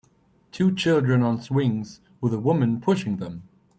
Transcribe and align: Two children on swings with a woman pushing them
Two 0.51 0.73
children 0.73 1.21
on 1.21 1.39
swings 1.39 2.01
with 2.21 2.33
a 2.33 2.39
woman 2.39 2.81
pushing 2.81 3.17
them 3.17 3.43